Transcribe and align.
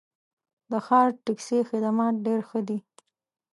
د 0.71 0.73
ښار 0.85 1.07
ټکسي 1.25 1.59
خدمات 1.69 2.15
ډېر 2.25 2.39
ښه 2.49 2.59
دي. 2.67 2.77